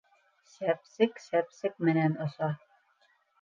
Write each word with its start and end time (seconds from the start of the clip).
Сәпсек 0.53 1.21
сәпсек 1.25 1.77
менән 1.91 2.17
оса. 2.27 2.51